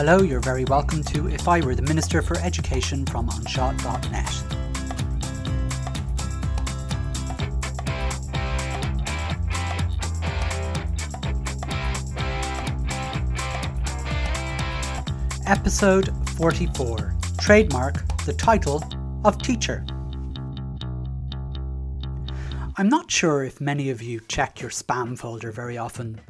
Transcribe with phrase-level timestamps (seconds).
[0.00, 4.32] Hello, you're very welcome to If I Were the Minister for Education from anseo.net.
[15.48, 18.84] Episode 44 Trademark the title
[19.24, 19.84] of teacher.
[22.76, 26.20] I'm not sure if many of you check your spam folder very often,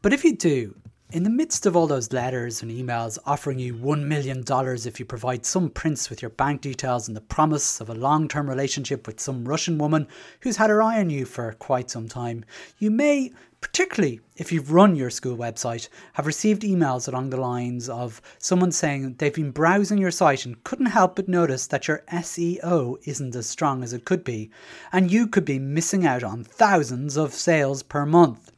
[0.00, 0.74] but if you do,
[1.12, 4.44] in the midst of all those letters and emails offering you $1 million
[4.86, 8.28] if you provide some prince with your bank details and the promise of a long
[8.28, 10.06] term relationship with some Russian woman
[10.40, 12.44] who's had her eye on you for quite some time,
[12.78, 17.88] you may, particularly if you've run your school website, have received emails along the lines
[17.88, 22.04] of someone saying they've been browsing your site and couldn't help but notice that your
[22.12, 24.48] SEO isn't as strong as it could be,
[24.92, 28.49] and you could be missing out on thousands of sales per month.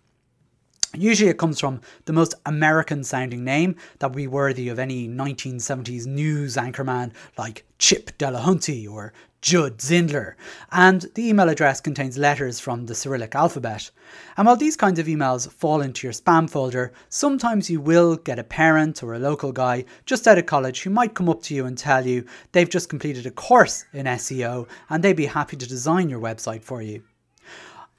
[0.95, 5.09] Usually it comes from the most American sounding name that would be worthy of any
[5.09, 10.34] 1970s news anchorman like Chip Delahunty or Judd Zindler.
[10.70, 13.91] And the email address contains letters from the Cyrillic alphabet.
[14.36, 18.38] And while these kinds of emails fall into your spam folder, sometimes you will get
[18.38, 21.55] a parent or a local guy just out of college who might come up to
[21.55, 25.56] you and tell you they've just completed a course in SEO and they'd be happy
[25.56, 27.03] to design your website for you.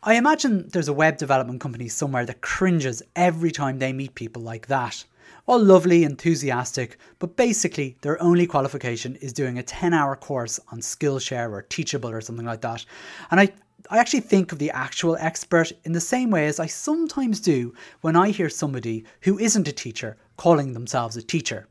[0.05, 4.41] I imagine there's a web development company somewhere that cringes every time they meet people
[4.41, 5.05] like that.
[5.45, 10.81] All lovely, enthusiastic, but basically their only qualification is doing a 10 hour course on
[10.81, 12.85] Skillshare or Teachable or something like that.
[13.31, 13.53] And I
[13.89, 17.73] I actually think of the actual expert in the same way as I sometimes do
[18.01, 21.67] when I hear somebody who isn't a teacher calling themselves a teacher.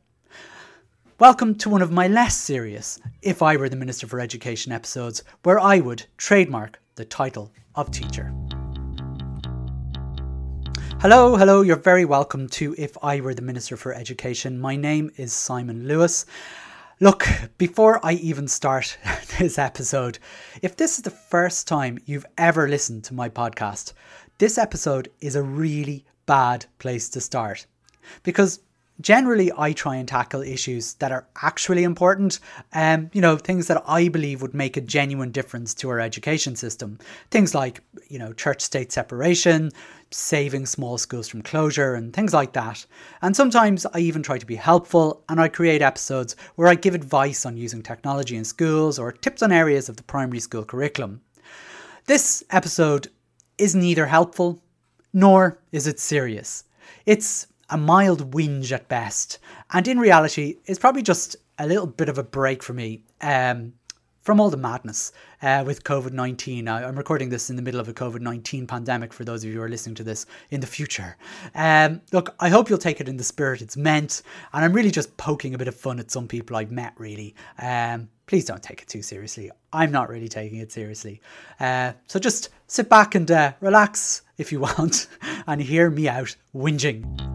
[1.19, 5.23] Welcome to one of my less serious, if I were the Minister for Education episodes,
[5.43, 8.33] where I would trademark the title of teacher.
[10.99, 14.59] Hello, hello, you're very welcome to If I Were the Minister for Education.
[14.59, 16.25] My name is Simon Lewis.
[16.99, 17.27] Look,
[17.57, 18.97] before I even start
[19.39, 20.19] this episode,
[20.61, 23.93] if this is the first time you've ever listened to my podcast,
[24.37, 27.65] this episode is a really bad place to start.
[28.23, 28.59] Because
[29.01, 32.39] generally I try and tackle issues that are actually important,
[32.73, 36.55] um, you know, things that I believe would make a genuine difference to our education
[36.55, 36.99] system.
[37.31, 39.71] Things like, you know, church state separation,
[40.11, 42.85] saving small schools from closure, and things like that.
[43.21, 46.95] And sometimes I even try to be helpful and I create episodes where I give
[46.95, 51.21] advice on using technology in schools or tips on areas of the primary school curriculum.
[52.05, 53.07] This episode
[53.57, 54.61] is neither helpful
[55.13, 56.63] nor is it serious.
[57.05, 59.39] It's a mild whinge at best.
[59.71, 63.73] And in reality, it's probably just a little bit of a break for me um,
[64.23, 66.67] from all the madness uh, with COVID 19.
[66.67, 69.57] I'm recording this in the middle of a COVID 19 pandemic for those of you
[69.57, 71.17] who are listening to this in the future.
[71.53, 74.23] Um, look, I hope you'll take it in the spirit it's meant.
[74.53, 77.35] And I'm really just poking a bit of fun at some people I've met, really.
[77.59, 79.51] Um, please don't take it too seriously.
[79.73, 81.21] I'm not really taking it seriously.
[81.59, 85.07] Uh, so just sit back and uh, relax if you want
[85.47, 87.32] and hear me out whinging.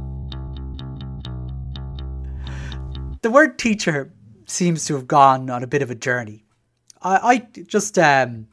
[3.23, 4.12] The word teacher
[4.47, 6.45] seems to have gone on a bit of a journey.
[7.03, 8.49] I, I just, um,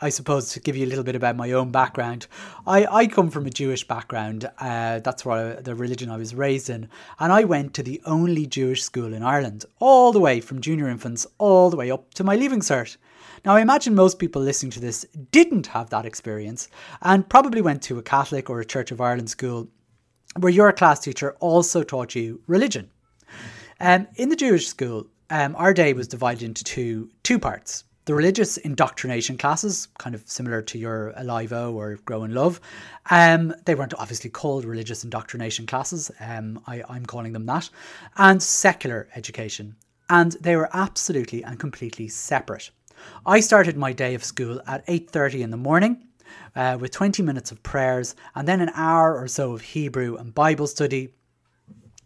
[0.00, 2.26] I suppose, to give you a little bit about my own background,
[2.66, 4.50] I, I come from a Jewish background.
[4.58, 6.88] Uh, that's what I, the religion I was raised in.
[7.18, 10.88] And I went to the only Jewish school in Ireland, all the way from junior
[10.88, 12.96] infants all the way up to my leaving cert.
[13.44, 16.68] Now, I imagine most people listening to this didn't have that experience
[17.00, 19.68] and probably went to a Catholic or a Church of Ireland school
[20.38, 22.90] where your class teacher also taught you religion.
[23.82, 27.82] Um, in the Jewish school, um, our day was divided into two two parts.
[28.04, 32.60] The religious indoctrination classes, kind of similar to your Alive-O or Grow in Love.
[33.10, 36.12] Um, they weren't obviously called religious indoctrination classes.
[36.20, 37.70] Um, I, I'm calling them that.
[38.16, 39.74] And secular education.
[40.08, 42.70] And they were absolutely and completely separate.
[43.26, 46.06] I started my day of school at 8.30 in the morning
[46.54, 50.34] uh, with 20 minutes of prayers and then an hour or so of Hebrew and
[50.34, 51.14] Bible study.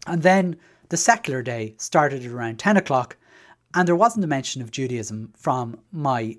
[0.07, 0.57] And then
[0.89, 3.17] the secular day started at around 10 o'clock,
[3.73, 6.37] and there wasn't a mention of Judaism from my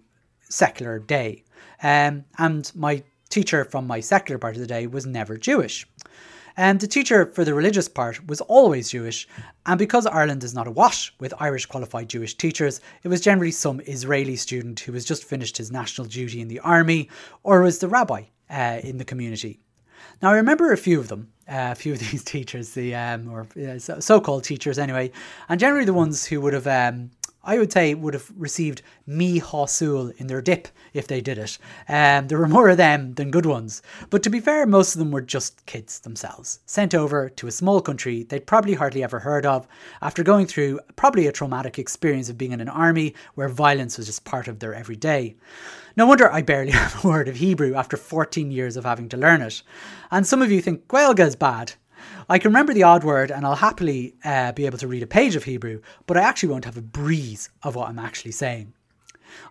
[0.49, 1.45] secular day.
[1.83, 5.87] Um, and my teacher from my secular part of the day was never Jewish.
[6.57, 9.29] And the teacher for the religious part was always Jewish,
[9.65, 13.81] and because Ireland is not awash with Irish qualified Jewish teachers, it was generally some
[13.83, 17.11] Israeli student who has just finished his national duty in the army
[17.45, 19.61] or was the rabbi uh, in the community.
[20.21, 23.47] Now, I remember a few of them, a few of these teachers, the um, or
[23.57, 25.11] uh, so called teachers anyway,
[25.49, 27.11] and generally the ones who would have um,
[27.45, 31.59] I would say, would have received mí-shásúil in their dip if they did it.
[31.89, 33.81] Um, there were more of them than good ones.
[34.11, 37.53] But to be fair, most of them were just kids themselves, sent over to a
[37.53, 39.67] small country they'd probably hardly ever heard of
[40.03, 44.07] after going through probably a traumatic experience of being in an army where violence was
[44.07, 45.37] just part of their everyday.
[45.97, 49.17] No wonder I barely have a word of Hebrew after 14 years of having to
[49.17, 49.63] learn it.
[50.11, 51.73] And some of you think Gaeilge is bad.
[52.29, 55.07] I can remember the odd word and I'll happily uh, be able to read a
[55.07, 58.75] page of Hebrew, but I actually won't have a breeze of what I'm actually saying.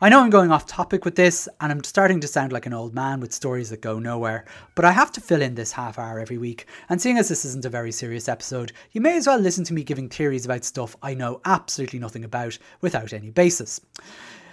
[0.02, 2.74] I know I'm going off topic with this and I'm starting to sound like an
[2.74, 4.46] old man with stories that go nowhere,
[4.76, 7.46] but I have to fill in this half hour every week, and seeing as this
[7.46, 10.64] isn't a very serious episode, you may as well listen to me giving theories about
[10.64, 13.82] stuff I know absolutely nothing about without any basis.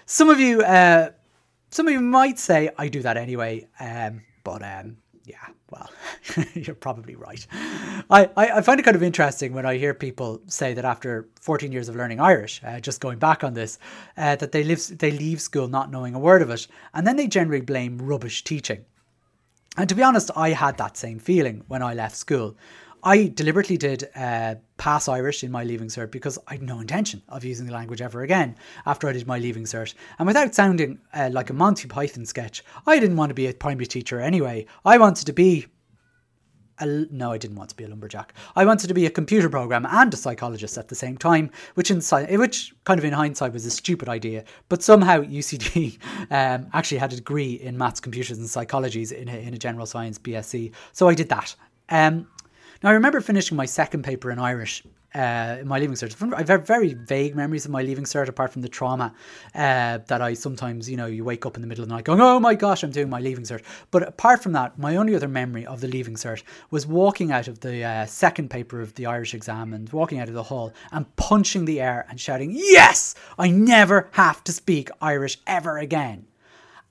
[0.06, 1.10] Some of you, uh,
[1.70, 5.90] some of you might say I do that anyway, um, but um, yeah, well,
[6.54, 7.46] you're probably right.
[8.10, 11.28] I, I, I, find it kind of interesting when I hear people say that after
[11.40, 13.78] 14 years of learning Irish, uh, just going back on this,
[14.18, 17.16] uh, that they, live, they leave school not knowing a word of it, and then
[17.16, 18.84] they generally blame rubbish teaching.
[19.76, 22.56] And to be honest, I had that same feeling when I left school.
[23.06, 27.22] I deliberately did uh, pass Irish in my leaving cert because I had no intention
[27.28, 28.56] of using the language ever again
[28.86, 29.92] after I did my leaving cert.
[30.18, 33.52] And without sounding uh, like a Monty Python sketch, I didn't want to be a
[33.52, 34.64] primary teacher anyway.
[34.86, 35.66] I wanted to be
[36.80, 38.32] a, no, I didn't want to be a lumberjack.
[38.56, 41.90] I wanted to be a computer programmer and a psychologist at the same time, which
[41.90, 42.00] in
[42.38, 44.44] which kind of in hindsight was a stupid idea.
[44.70, 45.98] But somehow UCD
[46.30, 49.84] um, actually had a degree in maths, computers, and psychologies in a, in a general
[49.84, 51.54] science BSc, so I did that.
[51.90, 52.28] Um,
[52.84, 54.84] now, I remember finishing my second paper in Irish
[55.14, 56.34] uh, in my leaving cert.
[56.34, 59.14] I have very vague memories of my leaving cert, apart from the trauma
[59.54, 62.04] uh, that I sometimes, you know, you wake up in the middle of the night
[62.04, 63.62] going, oh my gosh, I'm doing my leaving cert.
[63.90, 67.48] But apart from that, my only other memory of the leaving cert was walking out
[67.48, 70.70] of the uh, second paper of the Irish exam and walking out of the hall
[70.92, 76.26] and punching the air and shouting, yes, I never have to speak Irish ever again.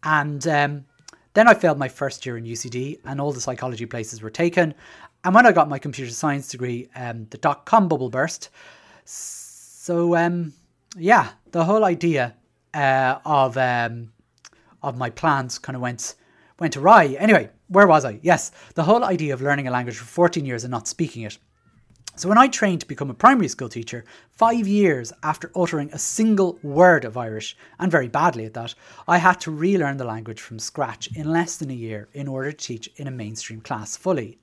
[0.03, 0.85] And um,
[1.33, 4.75] then I failed my first year in UCD, and all the psychology places were taken.
[5.23, 8.49] And when I got my computer science degree, um, the dot com bubble burst.
[9.05, 10.53] So um,
[10.97, 12.35] yeah, the whole idea
[12.73, 14.11] uh, of um,
[14.81, 16.15] of my plans kind of went
[16.59, 17.15] went awry.
[17.19, 18.19] Anyway, where was I?
[18.21, 21.37] Yes, the whole idea of learning a language for 14 years and not speaking it.
[22.15, 25.97] So when I trained to become a primary school teacher, five years after uttering a
[25.97, 28.75] single word of Irish, and very badly at that,
[29.07, 32.51] I had to relearn the language from scratch in less than a year in order
[32.51, 34.37] to teach in a mainstream class fully.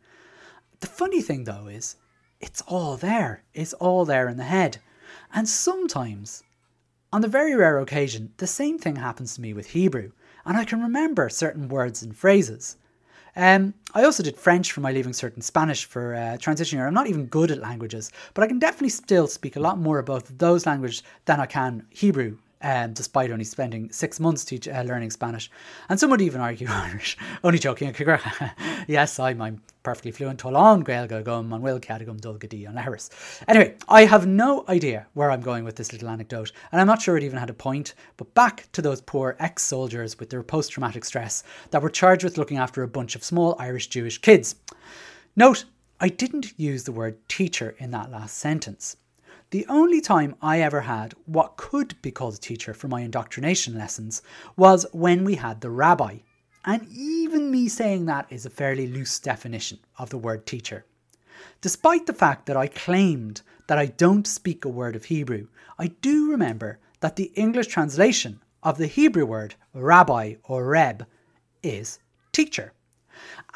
[0.81, 1.97] The funny thing though is,
[2.41, 3.43] it's all there.
[3.53, 4.79] It's all there in the head.
[5.33, 6.43] And sometimes,
[7.13, 10.13] on the very rare occasion, the same thing happens to me with Hebrew,
[10.47, 12.77] and I can remember certain words and phrases.
[13.37, 16.87] Um, I also did French for my leaving certain Spanish for uh, transition year.
[16.87, 19.99] I'm not even good at languages, but I can definitely still speak a lot more
[19.99, 24.83] about those languages than I can Hebrew um, despite only spending six months teach, uh,
[24.83, 25.51] learning Spanish.
[25.89, 27.17] And some would even argue Irish.
[27.45, 27.95] only joking.
[28.87, 30.43] yes, I'm, I'm perfectly fluent.
[30.43, 33.11] Tolan Gaeilge gum and will cadagum dulgadi on Harris.
[33.49, 37.03] Anyway, I have no idea where I'm going with this little anecdote, and I'm not
[37.03, 37.95] sure it even had a point.
[38.17, 42.59] But back to those poor ex-soldiers with their post-traumatic stress that were charged with looking
[42.59, 44.57] after a bunch of small Irish Jewish kids.
[45.37, 45.65] Note,
[46.01, 48.97] I didn't use the word teacher in that last sentence.
[49.51, 53.77] The only time I ever had what could be called a teacher for my indoctrination
[53.77, 54.23] lessons
[54.57, 56.19] was when we had the rabbi.
[56.65, 60.85] And even me saying that is a fairly loose definition of the word teacher.
[61.61, 65.49] Despite the fact that I claimed that I don't speak a word of Hebrew,
[65.81, 71.07] I do remember that the English translation of the Hebrew word rabbi or reb
[71.65, 71.99] is
[72.31, 72.73] teacher.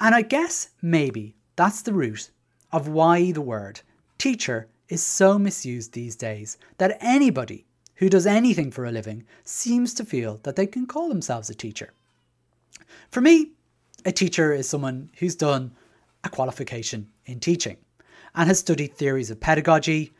[0.01, 2.31] And I guess maybe that's the root
[2.73, 3.83] of why the word
[4.19, 9.95] teacher is so misused these days that anybody who does anything for a living seems
[9.95, 11.93] to feel that they can call themselves a teacher.
[13.11, 13.53] For me,
[14.05, 15.73] a teacher is someone who's done
[16.25, 17.77] a qualification in teaching
[18.35, 20.13] and has studied theories of pedagogy.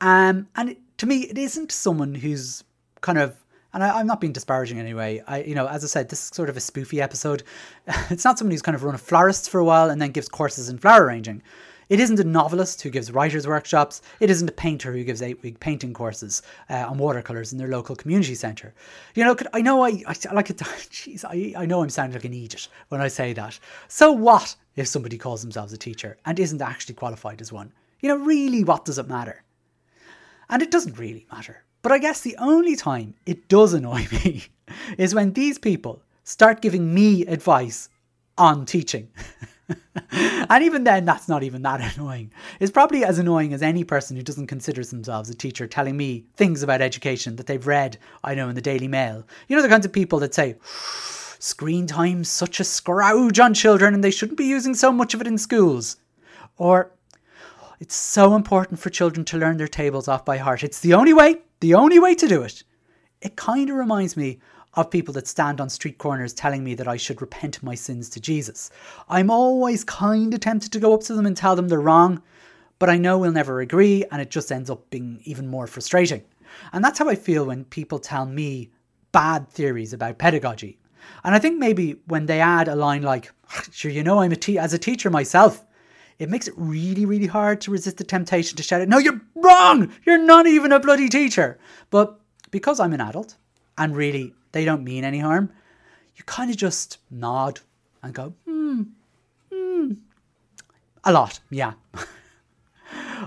[0.00, 2.62] Um, and to me, it isn't someone who's
[3.00, 3.36] kind of
[3.72, 5.20] and I, am not being disparaging anyway.
[5.26, 7.42] I, you know, as I said, this is sort of a spoofy episode.
[8.08, 10.28] It's not someone who's kind of run a florist for a while and then gives
[10.28, 11.42] courses in flower arranging.
[11.88, 14.02] It isn't a novelist who gives writers' workshops.
[14.20, 17.68] It isn't a painter who gives eight week painting courses uh, on watercolours in their
[17.68, 18.74] local community centre.
[19.14, 20.56] You know, I know I, I like it.
[20.58, 23.58] Jeez, I, I know I'm sounding like an idiot when I say that.
[23.88, 27.72] So what if somebody calls themselves a teacher and isn't actually qualified as one?
[28.00, 29.42] You know, really, what does it matter?
[30.48, 31.64] And it doesn't really matter.
[31.82, 34.44] But I guess the only time it does annoy me
[34.96, 37.90] is when these people start giving me advice
[38.36, 39.08] on teaching.
[40.10, 42.32] and even then, that's not even that annoying.
[42.60, 46.26] It's probably as annoying as any person who doesn't consider themselves a teacher telling me
[46.36, 49.26] things about education that they've read, I know, in the Daily Mail.
[49.48, 50.56] You know, the kinds of people that say,
[51.38, 55.20] screen time's such a scrouge on children and they shouldn't be using so much of
[55.20, 55.96] it in schools.
[56.56, 56.92] Or,
[57.80, 60.62] it's so important for children to learn their tables off by heart.
[60.62, 62.62] It's the only way, the only way to do it.
[63.20, 64.40] It kind of reminds me
[64.76, 68.08] of people that stand on street corners telling me that I should repent my sins
[68.10, 68.70] to Jesus.
[69.08, 72.22] I'm always kind of tempted to go up to them and tell them they're wrong,
[72.78, 76.22] but I know we'll never agree and it just ends up being even more frustrating.
[76.72, 78.70] And that's how I feel when people tell me
[79.12, 80.78] bad theories about pedagogy.
[81.22, 84.32] And I think maybe when they add a line like, ah, sure, you know, I'm
[84.32, 85.64] a te- as a teacher myself,
[86.18, 89.20] it makes it really, really hard to resist the temptation to shout out, no, you're
[89.34, 89.92] wrong!
[90.04, 91.58] You're not even a bloody teacher!
[91.90, 92.18] But
[92.50, 93.36] because I'm an adult,
[93.76, 95.50] and really they don't mean any harm,
[96.16, 97.60] you kind of just nod
[98.02, 98.82] and go, hmm,
[99.52, 99.92] hmm.
[101.02, 101.74] A lot, yeah.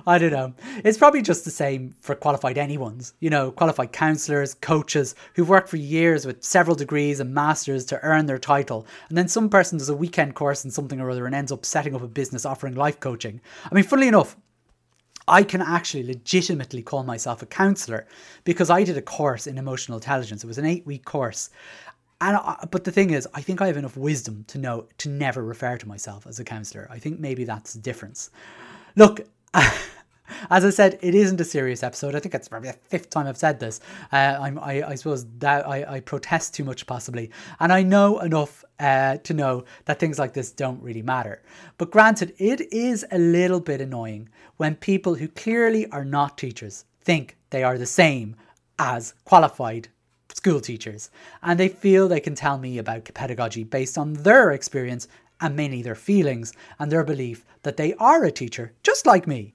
[0.07, 0.53] I don't know.
[0.85, 5.67] It's probably just the same for qualified anyone's, you know, qualified counsellors, coaches who've worked
[5.67, 8.87] for years with several degrees and masters to earn their title.
[9.09, 11.65] And then some person does a weekend course in something or other and ends up
[11.65, 13.41] setting up a business offering life coaching.
[13.69, 14.37] I mean, funnily enough,
[15.27, 18.07] I can actually legitimately call myself a counselor
[18.43, 20.43] because I did a course in emotional intelligence.
[20.43, 21.49] It was an eight week course.
[22.21, 25.09] And I, but the thing is, I think I have enough wisdom to know to
[25.09, 26.87] never refer to myself as a counselor.
[26.89, 28.31] I think maybe that's the difference.
[28.95, 29.21] Look,
[29.53, 32.15] as I said, it isn't a serious episode.
[32.15, 33.79] I think it's probably the fifth time I've said this.
[34.11, 37.29] Uh, I, I suppose that I, I protest too much, possibly,
[37.59, 41.43] and I know enough uh, to know that things like this don't really matter.
[41.77, 46.85] But granted, it is a little bit annoying when people who clearly are not teachers
[47.01, 48.35] think they are the same
[48.77, 49.87] as qualified
[50.33, 51.09] school teachers,
[51.41, 55.07] and they feel they can tell me about pedagogy based on their experience
[55.41, 59.53] and mainly their feelings and their belief that they are a teacher, just like me.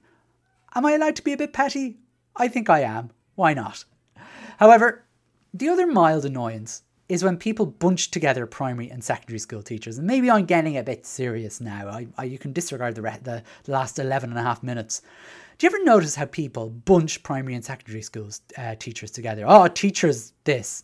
[0.75, 1.97] Am I allowed to be a bit petty?
[2.35, 3.11] I think I am.
[3.35, 3.85] Why not?
[4.57, 5.03] However,
[5.53, 9.99] the other mild annoyance is when people bunch together primary and secondary school teachers.
[9.99, 11.87] And maybe I'm getting a bit serious now.
[11.87, 15.03] I, I, you can disregard the, re- the last 11 and a half minutes.
[15.59, 19.45] Do you ever notice how people bunch primary and secondary schools uh, teachers together?
[19.47, 20.83] Oh, teachers this.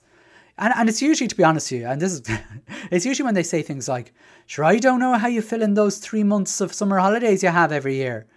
[0.60, 2.22] And, and it's usually, to be honest with you, and this is,
[2.92, 4.14] it's usually when they say things like,
[4.46, 7.50] sure, I don't know how you fill in those three months of summer holidays you
[7.50, 8.28] have every year.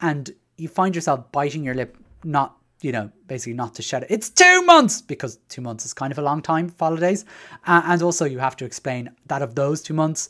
[0.00, 4.10] And you find yourself biting your lip, not, you know, basically not to shed it.
[4.10, 7.24] It's two months because two months is kind of a long time for holidays.
[7.66, 10.28] Uh, and also, you have to explain that of those two months,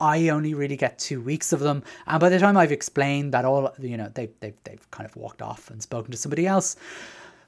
[0.00, 1.82] I only really get two weeks of them.
[2.06, 5.16] And by the time I've explained that all, you know, they, they've, they've kind of
[5.16, 6.76] walked off and spoken to somebody else.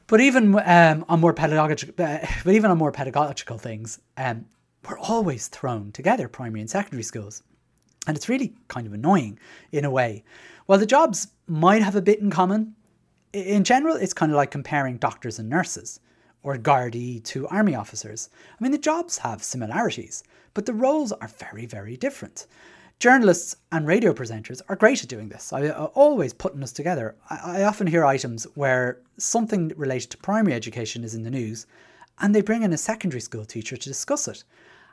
[0.09, 4.47] But even um, on more pedagogical, uh, but even on more pedagogical things, um,
[4.89, 7.45] we're always thrown together, primary and secondary schools,
[8.09, 9.39] and it's really kind of annoying
[9.71, 10.25] in a way.
[10.67, 12.75] While the jobs might have a bit in common,
[13.33, 16.01] in general, it's kind of like comparing doctors and nurses
[16.43, 18.31] or Gardaí to army officers.
[18.59, 22.47] I mean, the jobs have similarities, but the roles are very, very different.
[22.99, 25.53] Journalists and radio presenters are great at doing this.
[25.53, 27.17] I, uh, always putting us together.
[27.31, 31.67] I, I often hear items where something related to primary education is in the news,
[32.19, 34.45] and they bring in a secondary school teacher to discuss it.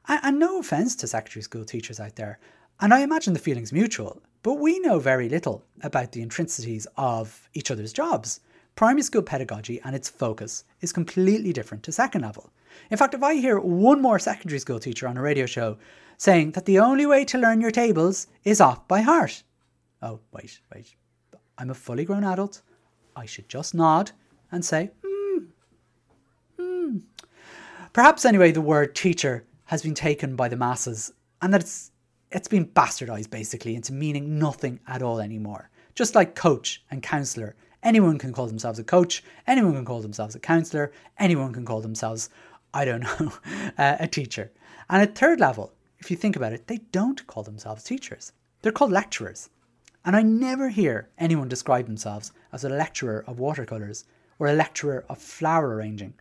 [0.08, 2.40] And, no offence to secondary school teachers out there,
[2.80, 7.50] and I imagine the feeling's mutual, but we know very little about the intrinsities of
[7.54, 8.40] each other's jobs.
[8.76, 12.52] Primary school pedagogy and its focus is completely different to second level.
[12.92, 15.78] In fact, if I hear one more secondary school teacher on a radio show
[16.18, 19.44] saying that the only way to learn your tables is off by heart.
[20.02, 20.96] Oh, wait, wait.
[21.58, 22.62] I'm a fully grown adult.
[23.16, 24.12] I should just nod
[24.52, 25.38] and say, hmm,
[26.60, 26.98] hmm.
[27.94, 31.92] Perhaps, anyway, the word teacher has been taken by the masses and that it's,
[32.32, 35.70] it's been bastardized basically into meaning nothing at all anymore.
[35.96, 37.56] Just like coach and counselor.
[37.84, 41.80] Anyone can call themselves a coach, anyone can call themselves a counselor, anyone can call
[41.80, 42.30] themselves,
[42.74, 43.34] I don't know,
[43.78, 44.52] uh, a teacher.
[44.90, 48.34] And at third level, if you think about it, they don't call themselves teachers.
[48.62, 49.50] They're called lecturers.
[50.04, 54.06] And I never hear anyone describe themselves as a lecturer of watercolours
[54.40, 56.14] or a lecturer of flower arranging.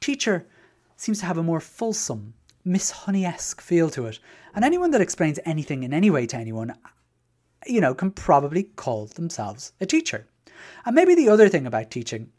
[0.00, 0.46] Teacher
[0.96, 4.18] seems to have a more fulsome, Miss Honey esque feel to it.
[4.54, 6.74] And anyone that explains anything in any way to anyone,
[7.66, 10.26] you know, can probably call themselves a teacher.
[10.86, 12.30] And maybe the other thing about teaching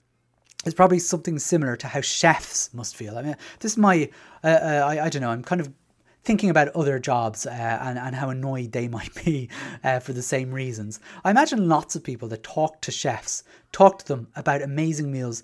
[0.65, 3.17] is probably something similar to how chefs must feel.
[3.17, 4.09] I mean, this is my,
[4.43, 5.71] uh, uh, I, I don't know, I'm kind of
[6.23, 9.47] thinking about other jobs uh, and, and how annoyed they might be
[9.83, 10.99] uh, for the same reasons.
[11.23, 15.43] I imagine lots of people that talk to chefs, talk to them about amazing meals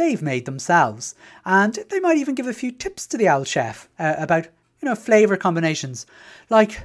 [0.00, 1.14] they've made themselves.
[1.44, 4.46] And they might even give a few tips to the owl chef uh, about,
[4.80, 6.06] you know, flavour combinations.
[6.48, 6.80] Like,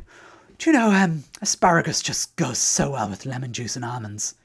[0.57, 4.36] Do you know, um, asparagus just goes so well with lemon juice and almonds.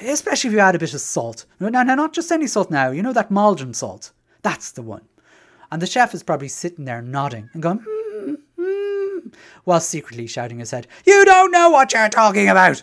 [0.00, 1.46] Especially if you add a bit of salt.
[1.58, 2.90] No, no, not just any salt now.
[2.90, 4.12] You know that Maldon salt?
[4.42, 5.02] That's the one.
[5.72, 10.58] And the chef is probably sitting there nodding and going, mm, mm, while secretly shouting
[10.58, 12.82] his head, You don't know what you're talking about.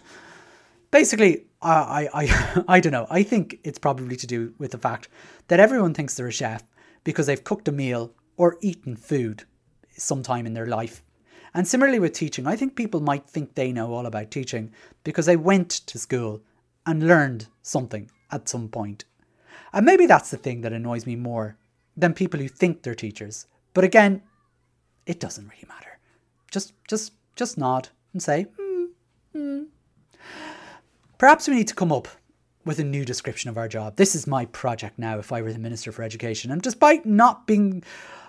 [0.92, 3.08] Basically, I, I, I don't know.
[3.10, 5.10] I think it's probably to do with the fact
[5.48, 6.64] that everyone thinks they're a chef
[7.04, 9.44] because they've cooked a meal or eaten food
[9.98, 11.04] sometime in their life.
[11.54, 15.26] And similarly with teaching, I think people might think they know all about teaching because
[15.26, 16.42] they went to school
[16.86, 19.06] and learned something at some point.
[19.72, 21.58] And maybe that's the thing that annoys me more
[21.96, 23.48] than people who think they're teachers.
[23.74, 24.22] But again,
[25.06, 26.00] it doesn't really matter.
[26.52, 28.86] Just just just nod and say, hmm,
[29.34, 29.64] hmm.
[31.18, 32.08] Perhaps we need to come up
[32.66, 33.96] with a new description of our job.
[33.96, 36.52] This is my project now if I were the Minister for Education.
[36.52, 37.84] And despite not being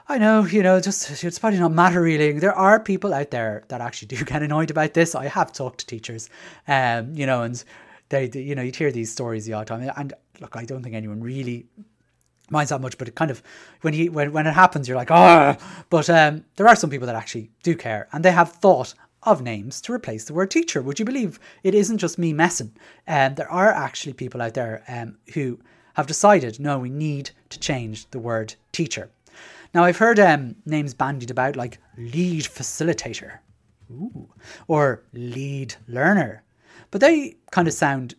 [0.08, 2.32] I know, you know, just it's probably not matter really.
[2.38, 5.14] There are people out there that actually do get annoyed about this.
[5.14, 6.30] I have talked to teachers,
[6.68, 7.62] um, you know, and
[8.08, 9.90] they, you know, you'd hear these stories the odd time.
[9.96, 11.66] And look, I don't think anyone really
[12.50, 13.42] minds that much, but it kind of
[13.80, 15.56] when you when when it happens, you're like, oh.
[15.90, 18.94] But um, there are some people that actually do care, and they have thought
[19.26, 20.80] of names to replace the word teacher.
[20.80, 22.72] Would you believe it isn't just me messing?
[23.06, 25.58] And um, there are actually people out there um, who
[25.94, 29.10] have decided, no, we need to change the word teacher.
[29.74, 33.38] Now, I've heard um, names bandied about like lead facilitator
[33.90, 34.28] Ooh.
[34.68, 36.42] or lead learner,
[36.90, 38.14] but they kind of sound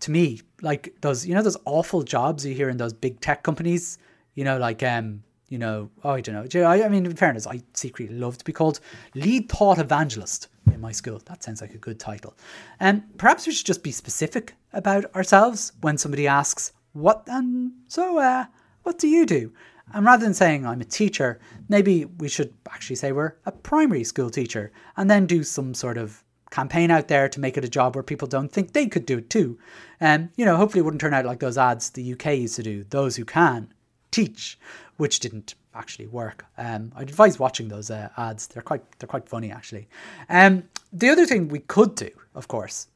[0.00, 3.42] to me like those, you know, those awful jobs you hear in those big tech
[3.42, 3.98] companies,
[4.34, 6.68] you know, like, um, you know, oh, I don't know.
[6.68, 8.80] I, I mean, in fairness, I secretly love to be called
[9.14, 11.20] lead thought evangelist in my school.
[11.26, 12.34] That sounds like a good title.
[12.80, 17.72] And um, perhaps we should just be specific about ourselves when somebody asks, what, and
[17.86, 18.46] so, uh,
[18.82, 19.52] what do you do?
[19.94, 24.04] And rather than saying I'm a teacher, maybe we should actually say we're a primary
[24.04, 27.68] school teacher and then do some sort of campaign out there to make it a
[27.68, 29.58] job where people don't think they could do it too.
[30.00, 32.56] And, um, you know, hopefully it wouldn't turn out like those ads the UK used
[32.56, 33.72] to do, those who can
[34.10, 34.58] teach,
[34.98, 36.44] which didn't actually work.
[36.58, 38.46] Um, I'd advise watching those uh, ads.
[38.48, 39.88] They're quite they're quite funny actually.
[40.28, 42.88] Um, the other thing we could do, of course,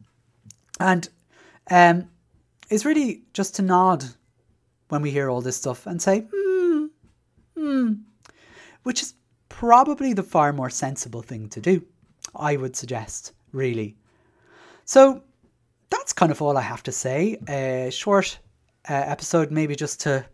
[0.79, 1.09] and
[1.71, 2.09] um,
[2.71, 4.05] is really just to nod
[4.89, 6.87] when we hear all this stuff and say, hmm,
[7.57, 7.93] hmm,
[8.83, 9.15] which is
[9.49, 11.83] probably the far more sensible thing to do.
[12.35, 13.97] I would suggest, really.
[14.85, 15.23] So
[15.88, 17.38] that's kind of all I have to say.
[17.49, 18.38] A short
[18.88, 20.25] uh, episode, maybe just to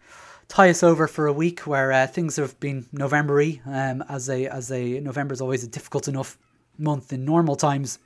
[0.49, 4.47] tie us over for a week where uh, things have been Novembery, um, as a
[4.47, 6.39] as they November is always a difficult enough
[6.79, 7.99] month in normal times.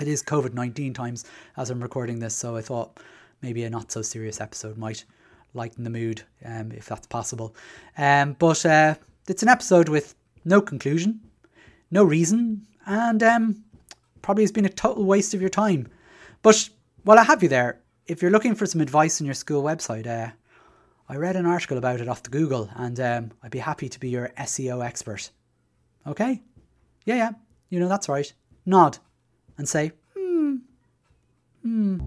[0.00, 1.24] It is COVID nineteen times
[1.56, 3.00] as I'm recording this, so I thought
[3.42, 5.04] maybe a not so serious episode might
[5.54, 7.56] lighten the mood, um, if that's possible.
[7.98, 8.94] Um, but uh,
[9.26, 10.14] it's an episode with
[10.44, 11.20] no conclusion,
[11.90, 13.64] no reason, and um,
[14.22, 15.88] probably has been a total waste of your time.
[16.42, 16.68] But
[17.02, 20.06] while I have you there, if you're looking for some advice on your school website,
[20.06, 20.32] uh,
[21.10, 23.98] I read an article about it off the Google, and um, I'd be happy to
[23.98, 25.32] be your SEO expert.
[26.06, 26.40] Okay?
[27.04, 27.30] Yeah, yeah,
[27.68, 28.32] you know that's right.
[28.64, 28.98] Nod
[29.58, 30.58] and say, hmm,
[31.62, 31.98] hmm.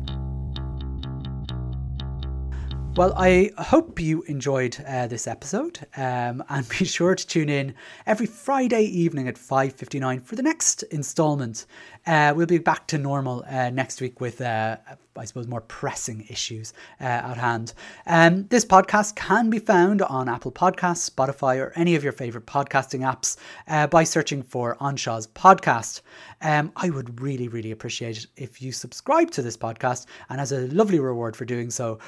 [2.96, 7.76] Well, I hope you enjoyed uh, this episode, um, and be sure to tune in
[8.06, 11.66] every Friday evening at five fifty nine for the next instalment.
[12.08, 14.78] Uh, we'll be back to normal uh, next week with, uh,
[15.16, 17.74] I suppose, more pressing issues uh, at hand.
[18.06, 22.46] Um, this podcast can be found on Apple Podcasts, Spotify, or any of your favorite
[22.46, 26.02] podcasting apps uh, by searching for Anseo's podcast.
[26.42, 30.52] Um, I would really, really appreciate it if you subscribe to this podcast, and as
[30.52, 32.00] a lovely reward for doing so,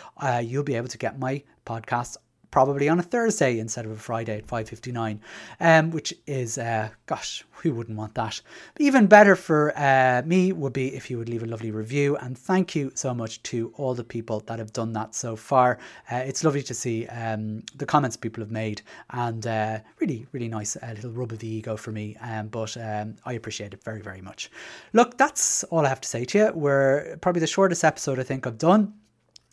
[0.41, 2.17] you'll be able to get my podcasts
[2.51, 5.19] probably on a Thursday instead of a Friday at 5.59,
[5.59, 8.41] um, which is, uh, gosh, who wouldn't want that?
[8.79, 12.15] Even better for uh, me would be if you would leave a lovely review.
[12.17, 15.79] And thank you so much to all the people that have done that so far.
[16.11, 18.81] Uh, it's lovely to see um, the comments people have made
[19.11, 22.15] and uh, really, really nice uh, little rub of the ego for me.
[22.21, 24.51] Um, but um, I appreciate it very, very much.
[24.93, 26.51] Look, that's all I have to say to you.
[26.53, 28.93] We're probably the shortest episode I think I've done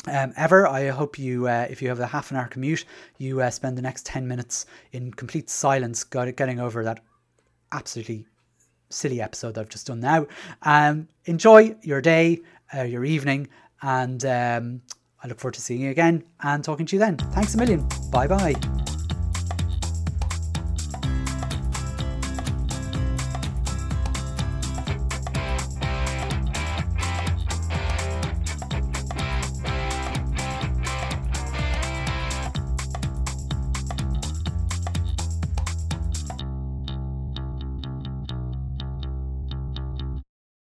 [0.08, 0.66] um, ever.
[0.66, 2.84] I hope you, uh, if you have a half an hour commute,
[3.18, 7.00] you uh, spend the next 10 minutes in complete silence getting over that
[7.72, 8.26] absolutely
[8.90, 10.26] silly episode I've just done now.
[10.62, 12.40] Um, enjoy your day,
[12.74, 13.48] uh, your evening,
[13.82, 14.82] and um,
[15.22, 17.16] I look forward to seeing you again and talking to you then.
[17.16, 17.86] Thanks a million.
[18.10, 18.81] Bye bye.